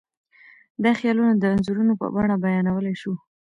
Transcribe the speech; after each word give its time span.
دا 0.83 0.91
خیالونه 0.99 1.33
د 1.37 1.43
انځورونو 1.53 1.93
په 2.01 2.07
بڼه 2.15 2.35
بیانولی 2.43 2.95
شو. 3.01 3.13